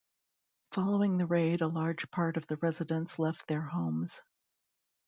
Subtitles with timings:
[0.71, 4.19] Following the raid a large part of the residents left their homes.